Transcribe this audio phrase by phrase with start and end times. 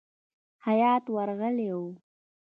[0.65, 1.87] هیات ورغلی وو.